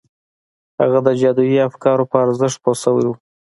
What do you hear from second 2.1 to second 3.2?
په ارزښت پوه شوی و